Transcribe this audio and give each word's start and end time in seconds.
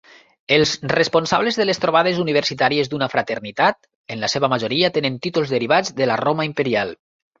Els 0.55 0.69
responsables 0.91 1.59
de 1.59 1.67
les 1.69 1.81
trobades 1.83 2.21
universitàries 2.23 2.89
d'una 2.93 3.09
fraternitat, 3.11 3.79
en 4.15 4.25
la 4.25 4.31
seva 4.35 4.49
majoria 4.55 4.91
tenen 4.97 5.21
títols 5.27 5.55
derivats 5.57 5.93
de 6.01 6.09
la 6.13 6.17
Roma 6.27 6.49
imperial. 6.51 6.97